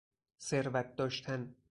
ثروت 0.39 0.95
داشتن 0.95 1.55